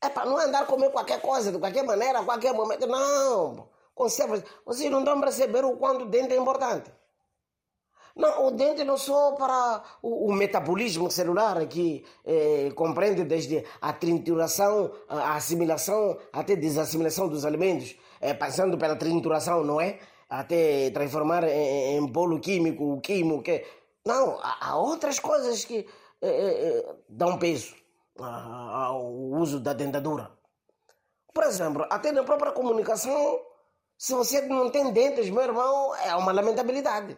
É 0.00 0.08
para 0.08 0.26
não 0.26 0.38
andar 0.38 0.66
comer 0.66 0.90
qualquer 0.90 1.20
coisa, 1.20 1.50
de 1.50 1.58
qualquer 1.58 1.84
maneira, 1.84 2.20
a 2.20 2.24
qualquer 2.24 2.52
momento. 2.52 2.86
Não. 2.86 3.68
Conserva. 3.94 4.42
Vocês 4.64 4.90
não 4.90 5.00
estão 5.00 5.18
a 5.18 5.20
perceber 5.20 5.64
o 5.64 5.76
quanto 5.76 6.04
o 6.04 6.08
dente 6.08 6.34
é 6.34 6.36
importante. 6.36 6.90
Não, 8.14 8.46
o 8.46 8.50
dente 8.50 8.82
não 8.84 8.96
só 8.96 9.32
para 9.32 9.82
o, 10.02 10.28
o 10.30 10.32
metabolismo 10.32 11.10
celular, 11.10 11.66
que 11.66 12.04
eh, 12.24 12.70
compreende 12.74 13.24
desde 13.24 13.62
a 13.80 13.92
trituração, 13.92 14.90
a 15.06 15.34
assimilação, 15.34 16.18
até 16.32 16.56
desassimilação 16.56 17.28
dos 17.28 17.44
alimentos, 17.44 17.94
eh, 18.20 18.32
passando 18.32 18.78
pela 18.78 18.96
trituração, 18.96 19.62
não 19.64 19.78
é? 19.80 19.98
Até 20.30 20.90
transformar 20.90 21.44
em, 21.44 21.96
em 21.96 22.06
bolo 22.06 22.40
químico, 22.40 22.94
o 22.94 23.00
químico. 23.00 23.42
Que... 23.42 23.64
Não, 24.04 24.38
há, 24.40 24.68
há 24.70 24.78
outras 24.78 25.18
coisas 25.18 25.64
que 25.64 25.86
eh, 26.22 26.94
dão 27.08 27.38
peso 27.38 27.74
ao 28.18 29.06
uso 29.12 29.60
da 29.60 29.72
dentadura. 29.72 30.30
Por 31.32 31.44
exemplo, 31.44 31.86
até 31.90 32.12
na 32.12 32.24
própria 32.24 32.52
comunicação, 32.52 33.40
se 33.98 34.14
você 34.14 34.40
não 34.42 34.70
tem 34.70 34.92
dentes, 34.92 35.28
meu 35.30 35.42
irmão, 35.42 35.94
é 35.96 36.14
uma 36.16 36.32
lamentabilidade. 36.32 37.16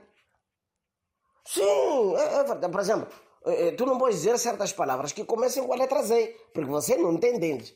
Sim, 1.44 2.14
é, 2.16 2.34
é 2.40 2.44
verdade. 2.44 2.72
Por 2.72 2.80
exemplo, 2.80 3.08
é, 3.46 3.68
é, 3.68 3.72
tu 3.72 3.86
não 3.86 3.98
podes 3.98 4.16
dizer 4.18 4.38
certas 4.38 4.72
palavras 4.72 5.12
que 5.12 5.24
começam 5.24 5.66
com 5.66 5.72
a 5.72 5.76
letra 5.76 6.02
Z, 6.02 6.36
porque 6.52 6.70
você 6.70 6.96
não 6.96 7.16
tem 7.16 7.38
dentes. 7.38 7.74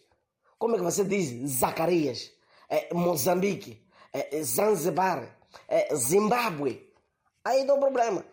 Como 0.59 0.75
é 0.75 0.79
que 0.79 0.85
você 0.85 1.05
diz 1.05 1.51
Zacarias? 1.59 2.33
é, 2.73 2.95
Moçambique, 2.95 3.87
é, 4.11 4.43
Zanzibar, 4.43 5.39
é, 5.69 5.95
Zimbábue. 5.95 6.91
Aí 7.45 7.67
dá 7.67 7.75
um 7.75 7.81
problema. 7.81 8.25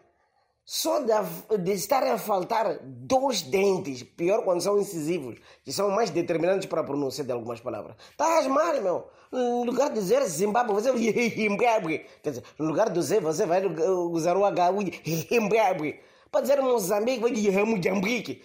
Só 0.72 1.00
de, 1.00 1.58
de 1.64 1.72
estarem 1.72 2.12
a 2.12 2.18
faltar 2.20 2.78
dois 2.84 3.42
dentes, 3.42 4.04
pior 4.04 4.44
quando 4.44 4.62
são 4.62 4.78
incisivos, 4.78 5.40
que 5.66 5.74
são 5.74 5.90
mais 5.90 6.12
determinantes 6.12 6.68
para 6.68 6.82
a 6.82 6.84
pronúncia 6.84 7.24
de 7.24 7.32
algumas 7.32 7.60
palavras. 7.60 7.96
Estás 8.12 8.46
mal, 8.46 8.80
meu. 8.80 9.08
No 9.32 9.64
lugar 9.64 9.90
de 9.90 9.96
dizer 9.96 10.24
Zimbábue, 10.28 10.76
você 10.76 10.92
vai 10.92 11.02
Zimbábue. 11.34 12.06
Quer 12.22 12.30
dizer, 12.30 12.44
no 12.60 12.68
lugar 12.68 12.92
do 12.92 13.02
Z, 13.02 13.20
você 13.20 13.48
vai 13.48 13.66
usar 13.66 14.38
o 14.38 14.46
H, 14.46 14.70
Zimbábue. 15.28 16.00
Para 16.32 16.42
dizer 16.42 16.62
Moçambique, 16.62 17.20
vai 17.20 17.32
dizer 17.32 17.66
Moçambique. 17.66 18.44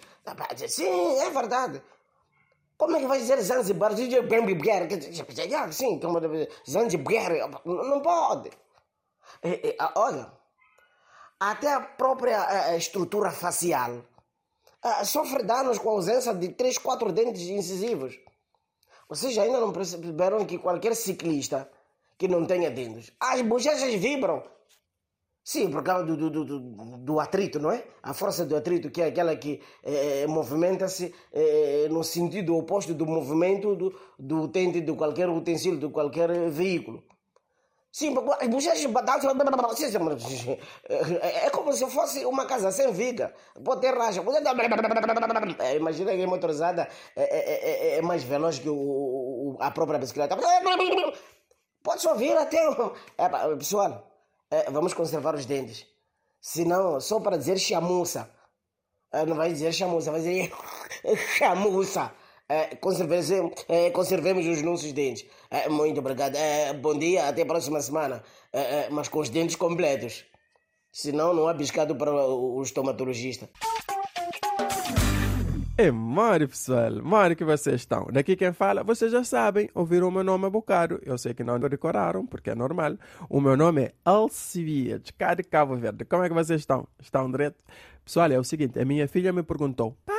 Sim, 0.67 1.19
é 1.19 1.29
verdade. 1.29 1.79
Como 2.75 2.95
é 2.95 3.01
que 3.01 3.05
vai 3.05 3.19
dizer 3.19 3.39
Zanzibar? 3.39 3.95
Sim, 5.71 5.99
como 5.99 6.19
Zanzibar. 6.67 7.61
Não 7.63 8.01
pode. 8.01 8.49
Olha, 9.93 10.33
até 11.39 11.73
a 11.73 11.81
própria 11.81 12.75
estrutura 12.77 13.31
facial 13.31 14.03
sofre 15.03 15.43
danos 15.43 15.77
com 15.79 15.89
a 15.89 15.93
ausência 15.93 16.33
de 16.33 16.49
3, 16.49 16.77
4 16.77 17.11
dentes 17.11 17.41
incisivos. 17.43 18.17
Vocês 19.09 19.37
ainda 19.37 19.59
não 19.59 19.71
perceberam 19.71 20.45
que 20.45 20.57
qualquer 20.57 20.95
ciclista 20.95 21.69
que 22.17 22.27
não 22.27 22.45
tenha 22.45 22.71
dentes, 22.71 23.11
as 23.19 23.41
bochechas 23.41 23.93
vibram. 23.95 24.43
Sim, 25.43 25.69
por 25.69 25.83
causa 25.83 26.05
do, 26.05 26.17
do, 26.17 26.43
do, 26.43 26.59
do, 26.97 27.19
atrito, 27.19 27.59
não 27.59 27.69
é? 27.69 27.83
A 28.01 28.15
força 28.15 28.45
do 28.45 28.55
atrito, 28.55 28.89
que 28.89 28.99
é 28.99 29.05
aquela 29.05 29.35
que 29.35 29.61
eh, 29.83 30.25
movimenta-se 30.25 31.13
eh, 31.31 31.87
no 31.91 32.03
sentido 32.03 32.57
oposto 32.57 32.95
do 32.95 33.05
movimento 33.05 33.75
do, 33.75 33.93
do 34.17 34.41
utente 34.41 34.81
de 34.81 34.91
qualquer 34.93 35.29
utensílio, 35.29 35.77
de 35.79 35.87
qualquer 35.89 36.49
veículo. 36.49 37.03
Sim, 37.95 38.13
as 38.41 38.47
bochechas 38.49 38.83
é 41.21 41.49
como 41.49 41.71
se 41.71 41.89
fosse 41.89 42.25
uma 42.25 42.45
casa 42.45 42.69
sem 42.69 42.91
viga. 42.91 43.33
Pode 43.63 43.79
ter 43.79 43.97
racha. 43.97 44.21
Imagina 45.77 46.11
que 46.13 46.21
a 46.21 46.27
motorizada 46.27 46.89
é, 47.15 47.23
é, 47.23 47.95
é, 47.95 47.97
é 47.99 48.01
mais 48.01 48.21
veloz 48.21 48.59
que 48.59 48.67
o, 48.67 49.55
a 49.61 49.71
própria 49.71 49.97
bicicleta. 49.97 50.35
Pode 51.81 52.05
ouvir 52.09 52.35
até. 52.35 52.59
Pessoal, 53.57 54.05
vamos 54.71 54.93
conservar 54.93 55.33
os 55.33 55.45
dentes. 55.45 55.87
Senão, 56.41 56.99
só 56.99 57.21
para 57.21 57.37
dizer 57.37 57.57
chamuça. 57.57 58.29
Não 59.25 59.37
vai 59.37 59.53
dizer 59.53 59.71
chamuça, 59.71 60.11
vai 60.11 60.19
dizer 60.19 60.51
chamuça. 61.37 62.11
É, 62.47 62.75
conservemos, 62.75 63.65
é, 63.67 63.89
conservemos 63.89 64.45
os 64.45 64.61
nossos 64.61 64.93
dentes. 64.93 65.25
É, 65.49 65.67
muito 65.67 65.99
obrigado. 65.99 66.35
Bom 66.79 66.97
dia, 66.97 67.27
até 67.27 67.41
a 67.41 67.45
próxima 67.45 67.81
semana. 67.81 68.23
Mas 68.91 69.07
com 69.07 69.19
os 69.19 69.29
dentes 69.29 69.55
completos. 69.55 70.25
Senão 70.91 71.33
não 71.33 71.47
há 71.47 71.53
biscado 71.53 71.95
para 71.95 72.11
o 72.11 72.61
estomatologista. 72.61 73.49
É 75.77 75.91
Mário, 75.91 76.47
pessoal. 76.47 77.01
Mário 77.03 77.35
que 77.35 77.43
vocês 77.43 77.81
estão. 77.81 78.07
Daqui 78.09 78.37
quem 78.37 78.53
fala, 78.53 78.81
vocês 78.81 79.11
já 79.11 79.25
sabem, 79.25 79.69
ouviram 79.75 80.07
o 80.07 80.11
meu 80.11 80.23
nome 80.23 80.45
a 80.45 80.49
bocado. 80.49 81.01
Eu 81.03 81.17
sei 81.17 81.33
que 81.33 81.43
não 81.43 81.59
decoraram, 81.59 82.25
porque 82.25 82.51
é 82.51 82.55
normal. 82.55 82.93
O 83.29 83.41
meu 83.41 83.57
nome 83.57 83.83
é 83.83 83.93
Alcivia, 84.05 84.99
de 84.99 85.11
cá 85.11 85.33
de 85.33 85.43
Cabo 85.43 85.75
Verde. 85.75 86.05
Como 86.05 86.23
é 86.23 86.29
que 86.29 86.33
vocês 86.33 86.61
estão? 86.61 86.87
Estão 86.97 87.29
direto? 87.29 87.61
Pessoal, 88.05 88.31
é 88.31 88.39
o 88.39 88.43
seguinte, 88.43 88.79
a 88.79 88.85
minha 88.85 89.05
filha 89.05 89.33
me 89.33 89.43
perguntou, 89.43 89.97
pai, 90.05 90.15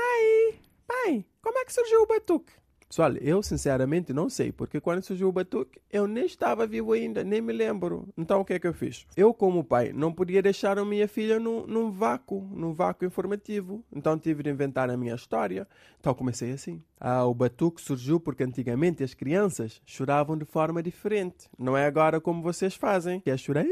pai, 0.87 1.25
como 1.43 1.59
é 1.59 1.65
que 1.65 1.73
surgiu 1.73 2.03
o 2.03 2.07
batuque? 2.07 2.53
Pessoal, 2.89 3.13
eu 3.17 3.43
sinceramente 3.43 4.13
não 4.13 4.31
sei, 4.31 4.53
porque 4.53 4.81
quando 4.81 5.03
surgiu 5.03 5.29
o 5.29 5.33
batuque, 5.33 5.81
eu 5.91 6.07
nem 6.07 6.25
estava 6.25 6.67
vivo 6.67 6.93
ainda, 6.93 7.25
nem 7.25 7.41
me 7.41 7.53
lembro. 7.53 8.09
Então 8.17 8.41
o 8.41 8.45
que 8.45 8.55
é 8.55 8.59
que 8.61 8.67
eu 8.67 8.73
fiz? 8.73 9.05
Eu, 9.17 9.35
como 9.35 9.65
pai, 9.65 9.93
não 9.93 10.13
podia 10.13 10.41
deixar 10.41 10.79
a 10.79 10.85
minha 10.85 11.09
filha 11.09 11.41
num, 11.41 11.67
num 11.67 11.91
vácuo, 11.91 12.49
num 12.53 12.73
vácuo 12.73 13.05
informativo. 13.05 13.85
Então 13.93 14.17
tive 14.17 14.45
de 14.45 14.51
inventar 14.51 14.89
a 14.89 14.97
minha 14.97 15.17
história. 15.17 15.67
Então 15.99 16.15
comecei 16.15 16.53
assim. 16.53 16.81
Ah, 17.01 17.25
o 17.25 17.35
batuque 17.35 17.83
surgiu 17.83 18.21
porque 18.21 18.45
antigamente 18.45 19.03
as 19.03 19.15
crianças 19.15 19.83
choravam 19.85 20.39
de 20.39 20.45
forma 20.45 20.81
diferente. 20.81 21.49
Não 21.59 21.77
é 21.77 21.87
agora 21.87 22.21
como 22.21 22.41
vocês 22.41 22.77
fazem, 22.77 23.21
que 23.21 23.31
é 23.31 23.37
chorar. 23.37 23.67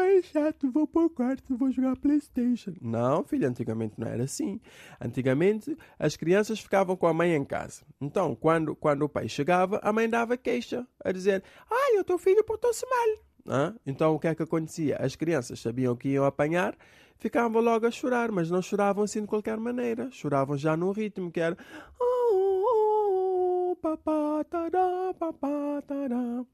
Pai 0.00 0.16
é 0.16 0.22
chato, 0.22 0.70
vou 0.70 0.86
para 0.86 1.02
o 1.02 1.10
quarto, 1.10 1.56
vou 1.56 1.70
jogar 1.70 1.94
Playstation. 1.96 2.72
Não, 2.80 3.22
filho, 3.22 3.46
antigamente 3.46 3.94
não 3.98 4.08
era 4.08 4.24
assim. 4.24 4.58
Antigamente 4.98 5.76
as 5.98 6.16
crianças 6.16 6.58
ficavam 6.58 6.96
com 6.96 7.06
a 7.06 7.12
mãe 7.12 7.34
em 7.34 7.44
casa. 7.44 7.82
Então, 8.00 8.34
quando, 8.34 8.74
quando 8.74 9.02
o 9.02 9.08
pai 9.08 9.28
chegava, 9.28 9.78
a 9.82 9.92
mãe 9.92 10.08
dava 10.08 10.38
queixa, 10.38 10.86
a 11.04 11.12
dizer, 11.12 11.44
ai, 11.70 11.98
o 11.98 12.04
teu 12.04 12.16
filho 12.18 12.42
portou-se 12.44 12.86
mal. 12.86 13.18
Ah, 13.46 13.74
então 13.86 14.14
o 14.14 14.18
que 14.18 14.28
é 14.28 14.34
que 14.34 14.42
acontecia? 14.42 14.96
As 14.96 15.14
crianças 15.16 15.60
sabiam 15.60 15.94
que 15.94 16.08
iam 16.08 16.24
apanhar, 16.24 16.74
ficavam 17.18 17.60
logo 17.60 17.86
a 17.86 17.90
chorar, 17.90 18.32
mas 18.32 18.50
não 18.50 18.62
choravam 18.62 19.04
assim 19.04 19.20
de 19.20 19.26
qualquer 19.26 19.58
maneira. 19.58 20.10
Choravam 20.10 20.56
já 20.56 20.76
num 20.76 20.92
ritmo 20.92 21.30
que 21.30 21.40
era. 21.40 21.56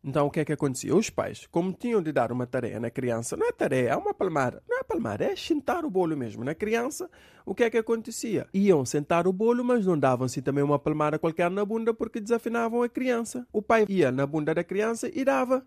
Então 0.04 0.26
o 0.26 0.30
que 0.30 0.40
é 0.40 0.44
que 0.44 0.52
acontecia? 0.52 0.94
Os 0.94 1.10
pais, 1.10 1.46
como 1.50 1.72
tinham 1.72 2.02
de 2.02 2.12
dar 2.12 2.32
uma 2.32 2.46
tarefa 2.46 2.80
na 2.80 2.90
criança, 2.90 3.36
não 3.36 3.46
é 3.46 3.52
tarefa, 3.52 3.92
é 3.92 3.96
uma 3.96 4.14
palmada, 4.14 4.62
não 4.68 4.78
é 4.78 4.82
palmada, 4.82 5.24
é 5.24 5.36
sentar 5.36 5.84
o 5.84 5.90
bolo 5.90 6.16
mesmo 6.16 6.44
na 6.44 6.54
criança, 6.54 7.10
o 7.44 7.54
que 7.54 7.64
é 7.64 7.70
que 7.70 7.78
acontecia? 7.78 8.46
Iam 8.52 8.84
sentar 8.84 9.26
o 9.26 9.32
bolo, 9.32 9.64
mas 9.64 9.86
não 9.86 9.98
davam-se 9.98 10.42
também 10.42 10.64
uma 10.64 10.78
palmada 10.78 11.18
qualquer 11.18 11.50
na 11.50 11.64
bunda 11.64 11.94
porque 11.94 12.20
desafinavam 12.20 12.82
a 12.82 12.88
criança. 12.88 13.46
O 13.52 13.62
pai 13.62 13.86
ia 13.88 14.10
na 14.10 14.26
bunda 14.26 14.54
da 14.54 14.64
criança 14.64 15.10
e 15.12 15.24
dava. 15.24 15.64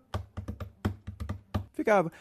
Ficava. 1.72 2.12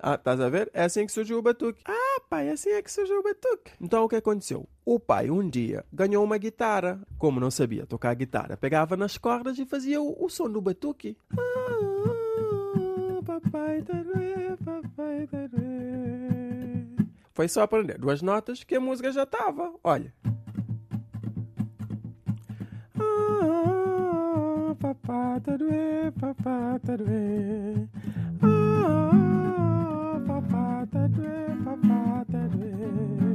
Ah, 0.00 0.14
estás 0.14 0.40
a 0.40 0.48
ver? 0.48 0.70
É 0.72 0.84
assim 0.84 1.04
que 1.04 1.12
surgiu 1.12 1.38
o 1.38 1.42
batuque. 1.42 1.82
Ah, 1.84 2.07
pai, 2.28 2.50
assim 2.50 2.70
é 2.70 2.82
que 2.82 2.92
surgiu 2.92 3.20
o 3.20 3.22
batuque. 3.22 3.72
Então 3.80 4.04
o 4.04 4.08
que 4.08 4.16
aconteceu? 4.16 4.68
O 4.84 5.00
pai 5.00 5.30
um 5.30 5.48
dia 5.48 5.84
ganhou 5.92 6.22
uma 6.22 6.36
guitarra. 6.38 7.00
Como 7.18 7.40
não 7.40 7.50
sabia 7.50 7.86
tocar 7.86 8.14
guitarra, 8.14 8.56
pegava 8.56 8.96
nas 8.96 9.16
cordas 9.18 9.58
e 9.58 9.64
fazia 9.64 10.00
o, 10.00 10.24
o 10.24 10.28
som 10.28 10.50
do 10.50 10.60
batuque. 10.60 11.16
Ah, 11.32 13.22
papai, 13.24 13.82
tarê, 13.82 14.56
papai, 14.64 15.26
tarê. 15.26 15.58
Foi 17.32 17.48
só 17.48 17.62
aprender 17.62 17.98
duas 17.98 18.20
notas 18.20 18.62
que 18.64 18.74
a 18.74 18.80
música 18.80 19.10
já 19.12 19.22
estava. 19.22 19.72
Olha. 19.82 20.12
Ah, 23.00 24.74
papá, 24.78 25.40
tarê, 25.40 26.10
papá, 26.18 26.78
tarê. 26.84 27.86
Ah, 28.42 29.17
papá, 30.90 32.24
tarê, 32.24 32.24
papá, 32.30 33.27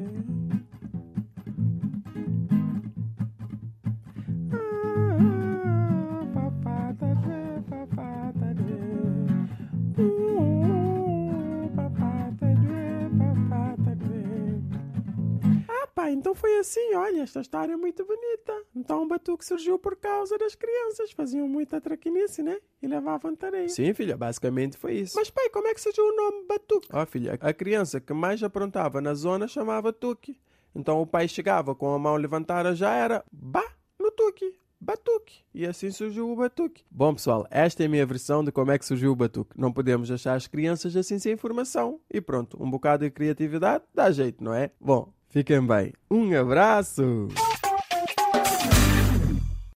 assim, 16.64 16.96
olha, 16.96 17.22
esta 17.22 17.42
história 17.42 17.74
é 17.74 17.78
muito 17.78 18.04
bonita. 18.06 18.54
Então 18.76 19.04
o 19.04 19.08
batuque 19.08 19.46
surgiu 19.46 19.78
por 19.78 19.96
causa 19.96 20.38
das 20.38 20.56
crianças, 20.56 21.12
faziam 21.12 21.48
muita 21.48 21.80
traquinice, 21.80 22.42
né? 22.42 22.60
E 22.82 22.88
levavam 22.88 23.36
tareia. 23.36 23.70
Sim, 23.70 23.94
filha, 23.94 24.18
basicamente 24.18 24.78
foi 24.78 24.96
isso. 24.96 25.16
Mas 25.16 25.30
pai, 25.30 25.50
como 25.50 25.68
é 25.68 25.74
que 25.74 25.82
surgiu 25.82 26.06
o 26.06 26.16
nome 26.16 26.48
batuque? 26.48 26.88
Ó, 26.92 27.04
oh, 27.04 27.06
filha, 27.06 27.38
a 27.40 27.54
criança 27.54 28.02
que 28.02 28.14
mais 28.14 28.42
aprontava 28.42 29.00
na 29.00 29.14
zona 29.14 29.48
chamava 29.48 29.94
tuque. 29.94 30.40
Então 30.74 31.02
o 31.02 31.06
pai 31.06 31.28
chegava 31.28 31.76
com 31.76 31.94
a 31.94 32.00
mão 32.00 32.16
levantada, 32.16 32.74
já 32.74 32.94
era 32.94 33.24
bah 33.32 33.72
no 34.00 34.10
tuque. 34.10 34.58
Batuque. 34.84 35.44
E 35.54 35.66
assim 35.66 35.90
surgiu 35.92 36.30
o 36.30 36.36
batuque. 36.36 36.84
Bom, 36.92 37.14
pessoal, 37.14 37.48
esta 37.50 37.84
é 37.84 37.86
a 37.86 37.90
minha 37.90 38.06
versão 38.06 38.44
de 38.44 38.52
como 38.52 38.70
é 38.70 38.78
que 38.78 38.86
surgiu 38.86 39.14
o 39.14 39.16
batuque. 39.16 39.58
Não 39.58 39.72
podemos 39.72 40.10
deixar 40.10 40.34
as 40.34 40.46
crianças 40.46 40.94
assim 40.98 41.18
sem 41.18 41.32
informação. 41.32 42.02
E 42.12 42.20
pronto, 42.20 42.62
um 42.62 42.70
bocado 42.70 43.06
de 43.06 43.12
criatividade 43.12 43.86
dá 43.94 44.12
jeito, 44.12 44.44
não 44.44 44.54
é? 44.54 44.72
Bom, 44.82 45.14
fiquem 45.34 45.66
bem. 45.66 45.92
Um 46.12 46.40
abraço! 46.40 47.28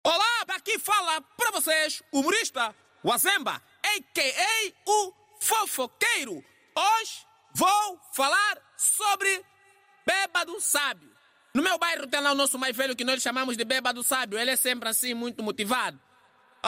Olá, 0.04 0.44
daqui 0.46 0.78
fala 0.78 1.22
para 1.22 1.50
vocês, 1.50 2.02
humorista 2.12 2.74
Wazemba, 3.02 3.62
a.k.a. 3.82 4.90
o 4.90 5.12
fofoqueiro. 5.40 6.44
Hoje 6.76 7.26
vou 7.54 7.98
falar 8.12 8.58
sobre 8.76 9.42
bêbado 10.06 10.60
sábio. 10.60 11.08
No 11.54 11.62
meu 11.62 11.78
bairro 11.78 12.06
tem 12.06 12.20
lá 12.20 12.32
o 12.32 12.34
nosso 12.34 12.58
mais 12.58 12.76
velho 12.76 12.94
que 12.94 13.02
nós 13.02 13.22
chamamos 13.22 13.56
de 13.56 13.64
bêbado 13.64 14.02
sábio. 14.02 14.38
Ele 14.38 14.50
é 14.50 14.56
sempre 14.56 14.90
assim, 14.90 15.14
muito 15.14 15.42
motivado. 15.42 15.98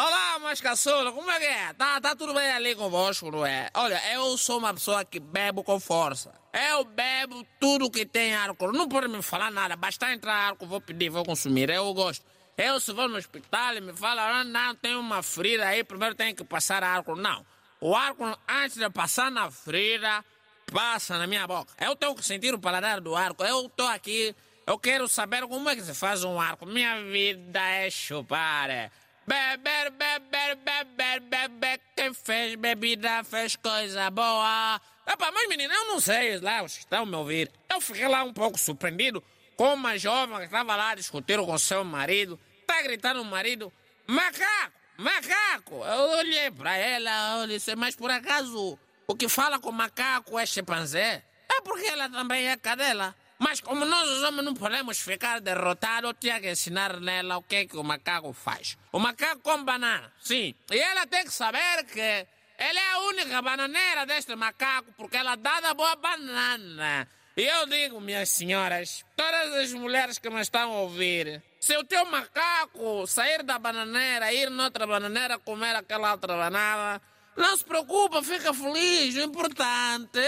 Olá, 0.00 0.38
mas 0.38 0.60
como 0.60 1.28
é 1.28 1.40
que 1.40 1.44
é? 1.44 1.72
Tá, 1.72 2.00
tá 2.00 2.14
tudo 2.14 2.32
bem 2.32 2.48
ali 2.52 2.76
convosco, 2.76 3.32
não 3.32 3.44
é? 3.44 3.68
Olha, 3.74 4.00
eu 4.14 4.38
sou 4.38 4.58
uma 4.58 4.72
pessoa 4.72 5.04
que 5.04 5.18
bebo 5.18 5.64
com 5.64 5.80
força. 5.80 6.32
Eu 6.52 6.84
bebo 6.84 7.44
tudo 7.58 7.90
que 7.90 8.06
tem 8.06 8.32
álcool. 8.32 8.70
Não 8.70 8.88
pode 8.88 9.08
me 9.08 9.20
falar 9.22 9.50
nada. 9.50 9.74
Basta 9.74 10.12
entrar 10.12 10.50
álcool, 10.50 10.68
vou 10.68 10.80
pedir, 10.80 11.08
vou 11.08 11.24
consumir. 11.24 11.68
Eu 11.68 11.92
gosto. 11.94 12.24
Eu, 12.56 12.78
se 12.78 12.92
vou 12.92 13.08
no 13.08 13.16
hospital 13.16 13.74
e 13.74 13.80
me 13.80 13.92
fala, 13.92 14.38
ah, 14.38 14.44
não, 14.44 14.72
tem 14.76 14.94
uma 14.94 15.20
ferida 15.20 15.66
aí, 15.66 15.82
primeiro 15.82 16.14
tem 16.14 16.32
que 16.32 16.44
passar 16.44 16.84
álcool. 16.84 17.16
Não. 17.16 17.44
O 17.80 17.96
álcool, 17.96 18.38
antes 18.48 18.76
de 18.76 18.88
passar 18.90 19.32
na 19.32 19.50
ferida, 19.50 20.24
passa 20.72 21.18
na 21.18 21.26
minha 21.26 21.44
boca. 21.44 21.72
Eu 21.80 21.96
tenho 21.96 22.14
que 22.14 22.24
sentir 22.24 22.54
o 22.54 22.60
paladar 22.60 23.00
do 23.00 23.16
álcool. 23.16 23.44
Eu 23.44 23.68
tô 23.70 23.82
aqui, 23.82 24.32
eu 24.64 24.78
quero 24.78 25.08
saber 25.08 25.44
como 25.48 25.68
é 25.68 25.74
que 25.74 25.82
se 25.82 25.92
faz 25.92 26.22
um 26.22 26.40
álcool. 26.40 26.66
Minha 26.66 27.02
vida 27.02 27.58
é 27.58 27.90
chupar. 27.90 28.92
Beber, 29.28 29.90
beber, 29.90 30.56
beber, 30.56 31.20
beber. 31.20 31.80
Quem 31.94 32.14
fez 32.14 32.54
bebida 32.54 33.22
fez 33.24 33.56
coisa 33.56 34.08
boa. 34.10 34.80
Epa, 35.06 35.30
mas 35.30 35.48
menina, 35.50 35.74
eu 35.74 35.88
não 35.88 36.00
sei 36.00 36.40
lá, 36.40 36.62
vocês 36.62 36.78
estão 36.78 37.04
me 37.04 37.14
ouvir. 37.14 37.52
Eu 37.68 37.78
fiquei 37.78 38.08
lá 38.08 38.24
um 38.24 38.32
pouco 38.32 38.58
surpreendido 38.58 39.22
com 39.54 39.74
uma 39.74 39.98
jovem 39.98 40.38
que 40.38 40.44
estava 40.44 40.74
lá 40.74 40.94
discutindo 40.94 41.44
com 41.44 41.58
seu 41.58 41.84
marido. 41.84 42.40
Tá 42.66 42.80
gritando 42.80 43.20
o 43.20 43.24
marido, 43.26 43.70
macaco, 44.06 44.72
macaco. 44.96 45.84
Eu 45.84 46.18
olhei 46.20 46.50
para 46.50 46.78
ela, 46.78 47.42
eu 47.42 47.48
disse, 47.48 47.76
mas 47.76 47.94
por 47.94 48.10
acaso 48.10 48.78
o 49.06 49.14
que 49.14 49.28
fala 49.28 49.58
com 49.58 49.70
macaco 49.70 50.38
é 50.38 50.46
chimpanzé? 50.46 51.22
É 51.50 51.60
porque 51.60 51.86
ela 51.86 52.08
também 52.08 52.48
é 52.48 52.56
cadela. 52.56 53.14
Mas 53.38 53.60
como 53.60 53.84
nós 53.84 54.08
os 54.08 54.22
homens 54.24 54.44
não 54.44 54.54
podemos 54.54 54.98
ficar 54.98 55.40
derrotados, 55.40 56.10
eu 56.10 56.14
tinha 56.14 56.40
que 56.40 56.50
ensinar 56.50 56.98
nela 56.98 57.38
o 57.38 57.42
que, 57.42 57.56
é 57.56 57.66
que 57.66 57.76
o 57.76 57.84
macaco 57.84 58.32
faz. 58.32 58.76
O 58.92 58.98
macaco 58.98 59.40
come 59.42 59.64
banana, 59.64 60.12
sim. 60.20 60.54
E 60.70 60.78
ela 60.78 61.06
tem 61.06 61.24
que 61.24 61.32
saber 61.32 61.84
que 61.84 62.26
ela 62.58 62.80
é 62.80 62.90
a 62.92 62.98
única 63.00 63.40
bananeira 63.40 64.04
deste 64.04 64.34
macaco, 64.34 64.92
porque 64.96 65.16
ela 65.16 65.36
dá 65.36 65.60
da 65.60 65.72
boa 65.72 65.94
banana. 65.94 67.08
E 67.36 67.42
eu 67.42 67.66
digo, 67.66 68.00
minhas 68.00 68.30
senhoras, 68.30 69.04
todas 69.14 69.54
as 69.54 69.72
mulheres 69.72 70.18
que 70.18 70.28
me 70.28 70.40
estão 70.40 70.72
a 70.72 70.80
ouvir, 70.80 71.40
se 71.60 71.76
o 71.76 71.84
teu 71.84 72.04
macaco 72.06 73.06
sair 73.06 73.44
da 73.44 73.60
bananeira, 73.60 74.32
ir 74.32 74.50
noutra 74.50 74.84
bananeira 74.84 75.38
comer 75.38 75.76
aquela 75.76 76.10
outra 76.10 76.36
banana, 76.36 77.00
não 77.36 77.56
se 77.56 77.64
preocupa, 77.64 78.24
fica 78.24 78.52
feliz. 78.52 79.14
O 79.14 79.20
importante 79.20 80.18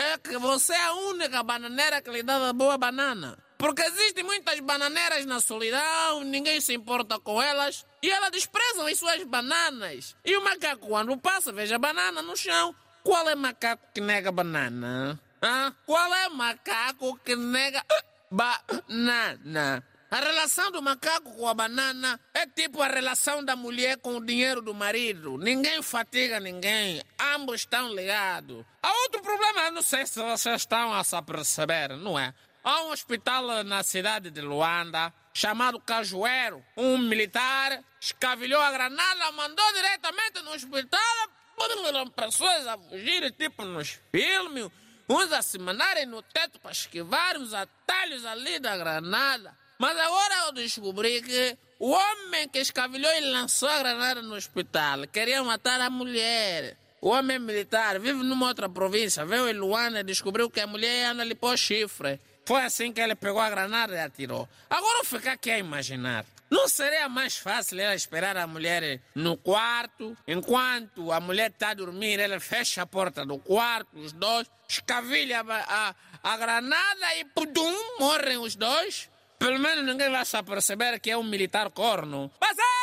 é 0.00 0.18
que 0.18 0.38
você 0.38 0.72
é 0.72 0.84
a 0.86 0.94
única 0.94 1.42
bananeira 1.42 2.00
que 2.00 2.10
lhe 2.10 2.22
dá 2.22 2.52
boa 2.52 2.78
banana. 2.78 3.38
Porque 3.58 3.82
existem 3.82 4.24
muitas 4.24 4.58
bananeiras 4.60 5.26
na 5.26 5.38
solidão, 5.38 6.24
ninguém 6.24 6.60
se 6.62 6.72
importa 6.72 7.18
com 7.20 7.42
elas, 7.42 7.84
e 8.02 8.10
elas 8.10 8.30
desprezam 8.30 8.86
as 8.86 8.98
suas 8.98 9.22
bananas. 9.24 10.16
E 10.24 10.34
o 10.34 10.42
macaco, 10.42 10.88
quando 10.88 11.14
passa, 11.18 11.52
veja 11.52 11.76
a 11.76 11.78
banana 11.78 12.22
no 12.22 12.34
chão. 12.34 12.74
Qual 13.04 13.28
é 13.28 13.34
macaco 13.34 13.86
que 13.94 14.00
nega 14.00 14.32
banana? 14.32 15.20
Hã? 15.42 15.74
Qual 15.84 16.14
é 16.14 16.28
macaco 16.30 17.18
que 17.22 17.36
nega 17.36 17.84
banana? 18.30 19.84
A 20.10 20.18
relação 20.18 20.72
do 20.72 20.82
macaco 20.82 21.30
com 21.36 21.46
a 21.46 21.54
banana 21.54 22.18
é 22.34 22.44
tipo 22.44 22.82
a 22.82 22.88
relação 22.88 23.44
da 23.44 23.54
mulher 23.54 23.96
com 23.98 24.16
o 24.16 24.26
dinheiro 24.26 24.60
do 24.60 24.74
marido. 24.74 25.38
Ninguém 25.38 25.80
fatiga 25.82 26.40
ninguém. 26.40 27.00
Ambos 27.32 27.60
estão 27.60 27.94
ligados. 27.94 28.64
Há 28.82 28.92
outro 28.92 29.22
problema, 29.22 29.70
não 29.70 29.82
sei 29.82 30.04
se 30.04 30.20
vocês 30.20 30.62
estão 30.62 30.92
a 30.92 31.04
se 31.04 31.22
perceber, 31.22 31.90
não 31.90 32.18
é? 32.18 32.34
Há 32.64 32.82
um 32.82 32.90
hospital 32.90 33.62
na 33.62 33.84
cidade 33.84 34.32
de 34.32 34.40
Luanda 34.40 35.14
chamado 35.32 35.78
Cajueiro. 35.78 36.60
Um 36.76 36.98
militar 36.98 37.80
escavilhou 38.00 38.60
a 38.60 38.72
granada, 38.72 39.30
mandou 39.30 39.72
diretamente 39.74 40.42
no 40.42 40.50
hospital. 40.50 41.00
Pessoas 42.16 42.66
a 42.66 42.76
fugirem, 42.76 43.30
tipo 43.30 43.64
nos 43.64 44.00
filmes. 44.10 44.70
Uns 45.08 45.32
a 45.32 45.40
se 45.40 45.56
no 45.58 46.22
teto 46.22 46.58
para 46.58 46.72
esquivar 46.72 47.36
os 47.36 47.54
atalhos 47.54 48.24
ali 48.24 48.58
da 48.58 48.76
granada. 48.76 49.59
Mas 49.80 49.96
agora 49.96 50.34
eu 50.44 50.52
descobri 50.52 51.22
que 51.22 51.56
o 51.78 51.88
homem 51.88 52.46
que 52.50 52.58
escavilhou 52.58 53.10
e 53.14 53.20
lançou 53.32 53.66
a 53.66 53.78
granada 53.78 54.20
no 54.20 54.34
hospital 54.34 55.06
queria 55.10 55.42
matar 55.42 55.80
a 55.80 55.88
mulher. 55.88 56.76
O 57.00 57.08
homem 57.08 57.38
militar 57.38 57.98
vive 57.98 58.22
numa 58.22 58.48
outra 58.48 58.68
província, 58.68 59.24
veio 59.24 59.48
em 59.48 59.54
Luanda 59.54 60.00
e 60.00 60.04
descobriu 60.04 60.50
que 60.50 60.60
a 60.60 60.66
mulher 60.66 61.06
anda 61.06 61.22
ali 61.22 61.34
por 61.34 61.56
chifre. 61.56 62.20
Foi 62.44 62.60
assim 62.60 62.92
que 62.92 63.00
ele 63.00 63.14
pegou 63.14 63.40
a 63.40 63.48
granada 63.48 63.94
e 63.94 64.00
atirou. 64.00 64.46
Agora 64.68 65.02
fica 65.02 65.32
aqui 65.32 65.50
a 65.50 65.58
imaginar. 65.58 66.26
Não 66.50 66.68
seria 66.68 67.08
mais 67.08 67.38
fácil 67.38 67.80
ela 67.80 67.94
esperar 67.94 68.36
a 68.36 68.46
mulher 68.46 69.00
no 69.14 69.34
quarto, 69.38 70.14
enquanto 70.28 71.10
a 71.10 71.20
mulher 71.20 71.52
está 71.52 71.70
a 71.70 71.74
dormir, 71.74 72.20
ele 72.20 72.38
fecha 72.38 72.82
a 72.82 72.86
porta 72.86 73.24
do 73.24 73.38
quarto, 73.38 73.98
os 73.98 74.12
dois, 74.12 74.46
escavilha 74.68 75.40
a, 75.40 75.88
a, 75.88 75.94
a 76.22 76.36
granada 76.36 77.16
e 77.18 77.24
pudum, 77.24 77.98
morrem 77.98 78.36
os 78.36 78.54
dois? 78.54 79.08
Pelo 79.40 79.58
menos 79.58 79.86
ninguém 79.86 80.10
vai 80.10 80.24
se 80.26 80.42
perceber 80.42 81.00
que 81.00 81.10
é 81.10 81.16
um 81.16 81.22
militar 81.22 81.70
corno. 81.70 82.30
Mas 82.38 82.58
é 82.58 82.79